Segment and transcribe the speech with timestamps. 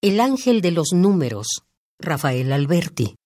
[0.00, 1.64] El ángel de los números,
[1.98, 3.16] Rafael Alberti.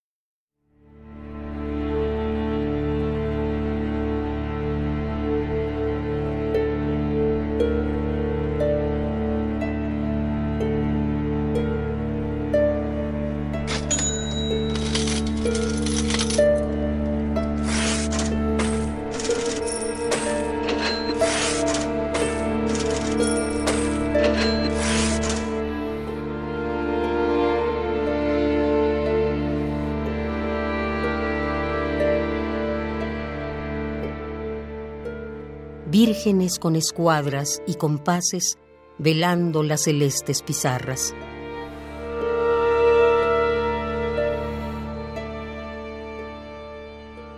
[35.92, 38.56] Vírgenes con escuadras y compases
[38.96, 41.14] velando las celestes pizarras.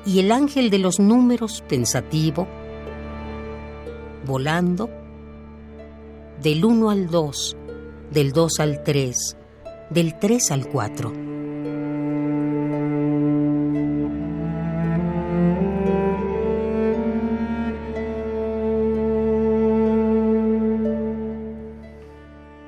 [0.06, 2.46] Y el ángel de los números pensativo,
[4.24, 4.88] volando,
[6.40, 7.56] del 1 al 2,
[8.12, 9.36] del 2 al 3,
[9.90, 11.33] del 3 al 4.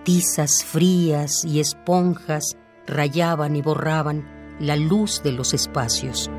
[0.07, 6.31] Tizas frías y esponjas rayaban y borraban la luz de los espacios.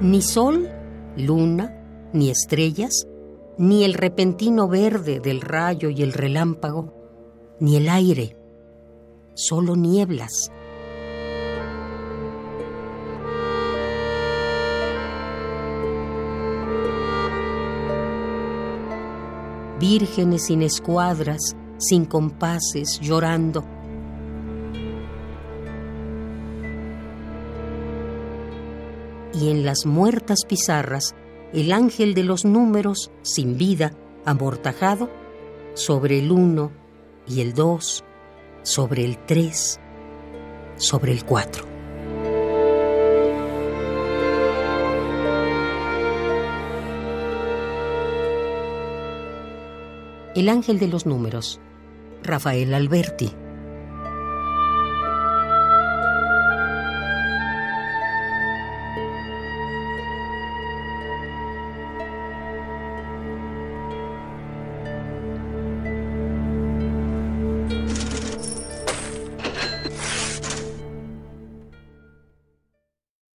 [0.00, 0.68] Ni sol,
[1.16, 3.08] luna, ni estrellas,
[3.58, 6.94] ni el repentino verde del rayo y el relámpago,
[7.58, 8.36] ni el aire,
[9.34, 10.52] solo nieblas.
[19.78, 23.64] Vírgenes sin escuadras, sin compases, llorando.
[29.32, 31.14] Y en las muertas pizarras,
[31.52, 33.92] el ángel de los números, sin vida,
[34.24, 35.10] amortajado,
[35.74, 36.72] sobre el uno
[37.26, 38.04] y el dos,
[38.62, 39.78] sobre el tres,
[40.76, 41.77] sobre el cuatro.
[50.34, 51.58] El ángel de los números,
[52.22, 53.32] Rafael Alberti.